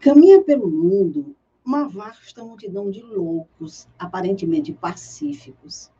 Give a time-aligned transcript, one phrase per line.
[0.00, 5.92] Caminha pelo mundo uma vasta multidão de loucos, aparentemente pacíficos,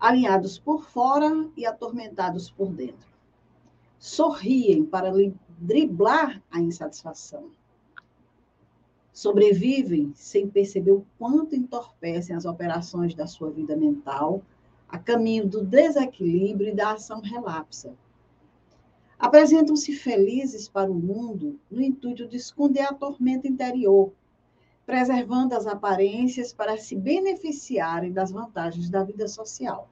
[0.00, 3.06] alinhados por fora e atormentados por dentro.
[3.98, 5.12] Sorriem para
[5.58, 7.50] driblar a insatisfação.
[9.12, 14.42] Sobrevivem sem perceber o quanto entorpecem as operações da sua vida mental
[14.88, 17.94] a caminho do desequilíbrio e da ação relapsa.
[19.24, 24.12] Apresentam-se felizes para o mundo no intuito de esconder a tormenta interior,
[24.84, 29.88] preservando as aparências para se beneficiarem das vantagens da vida social.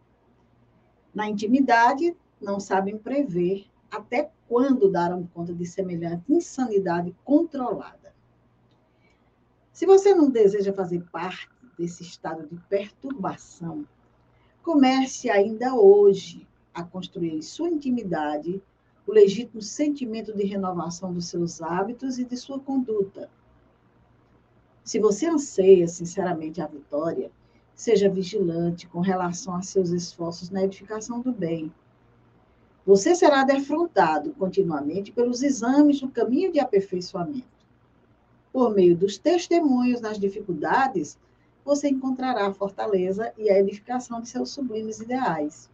[1.14, 8.14] Na intimidade, não sabem prever até quando darão conta de semelhante insanidade controlada.
[9.72, 13.88] Se você não deseja fazer parte desse estado de perturbação,
[14.62, 18.62] comece ainda hoje a construir em sua intimidade
[19.06, 23.28] o legítimo sentimento de renovação dos seus hábitos e de sua conduta.
[24.84, 27.30] Se você anseia sinceramente a vitória,
[27.74, 31.72] seja vigilante com relação a seus esforços na edificação do bem.
[32.84, 37.46] Você será defrontado continuamente pelos exames do caminho de aperfeiçoamento.
[38.52, 41.16] Por meio dos testemunhos nas dificuldades,
[41.64, 45.70] você encontrará a fortaleza e a edificação de seus sublimes ideais.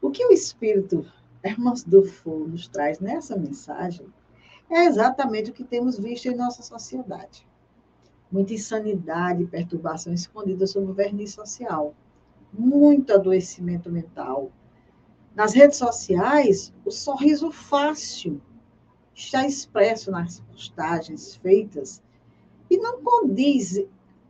[0.00, 1.06] O que o Espírito
[1.42, 4.06] Hermos Dufour nos traz nessa mensagem
[4.68, 7.46] é exatamente o que temos visto em nossa sociedade.
[8.30, 11.94] Muita insanidade e perturbação escondida sob o verniz social.
[12.52, 14.50] Muito adoecimento mental.
[15.34, 18.40] Nas redes sociais, o sorriso fácil
[19.14, 22.02] está expresso nas postagens feitas
[22.68, 23.80] e não condiz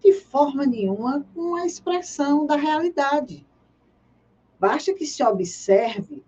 [0.02, 3.45] de forma nenhuma com a expressão da realidade.
[4.58, 6.24] Basta que se observe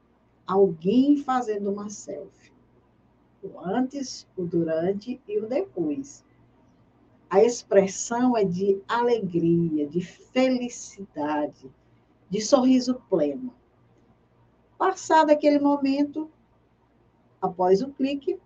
[0.46, 2.52] alguém fazendo uma selfie.
[3.42, 6.24] O antes, o durante e o depois.
[7.30, 11.70] A expressão é de alegria, de felicidade,
[12.28, 13.54] de sorriso pleno.
[14.76, 16.30] Passado aquele momento,
[17.40, 18.38] após o clique,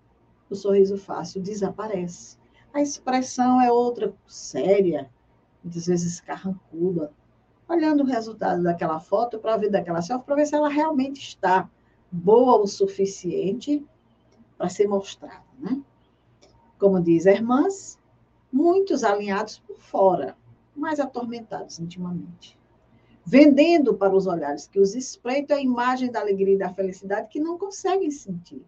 [0.50, 2.38] o sorriso fácil desaparece.
[2.72, 5.10] A expressão é outra séria,
[5.62, 7.12] muitas vezes carrancuda,
[7.68, 11.68] olhando o resultado daquela foto para ver daquela selfie, para ver se ela realmente está
[12.10, 13.84] boa o suficiente
[14.58, 15.80] para ser mostrada, né?
[16.78, 17.98] Como diz irmãs,
[18.52, 20.36] muitos alinhados por fora,
[20.74, 22.58] mas atormentados intimamente.
[23.24, 27.40] Vendendo para os olhares que os espreitam a imagem da alegria e da felicidade que
[27.40, 28.64] não conseguem sentir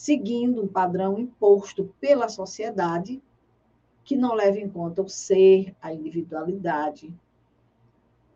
[0.00, 3.22] seguindo um padrão imposto pela sociedade
[4.10, 7.14] que não leva em conta o ser, a individualidade.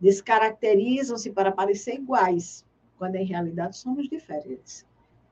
[0.01, 2.65] Descaracterizam-se para parecer iguais,
[2.97, 4.87] quando em realidade somos diferentes.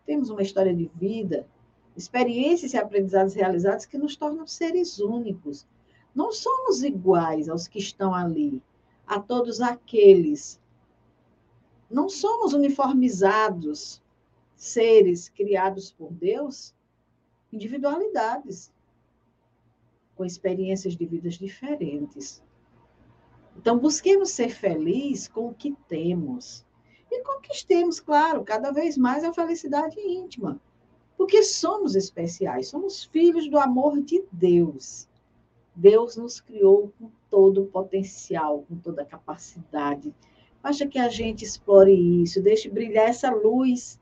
[0.04, 1.46] Temos uma história de vida,
[1.96, 5.64] experiências e aprendizados realizados que nos tornam seres únicos.
[6.12, 8.60] Não somos iguais aos que estão ali,
[9.06, 10.60] a todos aqueles.
[11.88, 14.02] Não somos uniformizados
[14.56, 16.74] seres criados por Deus,
[17.52, 18.72] individualidades,
[20.22, 22.40] com experiências de vidas diferentes.
[23.56, 26.64] Então, busquemos ser felizes com o que temos.
[27.10, 30.60] E conquistemos, claro, cada vez mais a felicidade íntima.
[31.16, 35.08] Porque somos especiais, somos filhos do amor de Deus.
[35.74, 40.14] Deus nos criou com todo o potencial, com toda a capacidade.
[40.62, 43.98] Basta que a gente explore isso, deixe brilhar essa luz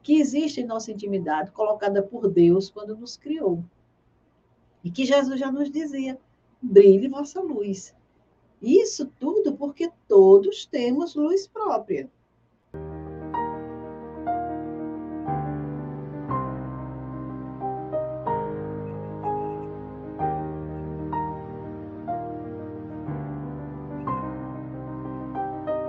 [0.00, 3.64] que existe em nossa intimidade, colocada por Deus quando nos criou.
[4.86, 6.16] E que Jesus já nos dizia:
[6.62, 7.92] brilhe vossa luz.
[8.62, 12.08] Isso tudo porque todos temos luz própria.